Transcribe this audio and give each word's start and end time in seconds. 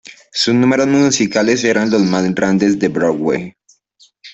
Sus 0.31 0.55
números 0.55 0.87
musicales 0.87 1.63
eran 1.63 1.91
los 1.91 2.01
más 2.01 2.33
grandes 2.33 2.79
de 2.79 2.87
Broadway. 2.87 3.53